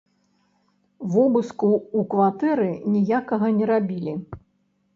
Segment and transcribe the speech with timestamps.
[1.15, 2.67] Вобыску ў кватэры
[2.97, 4.13] ніякага не рабілі.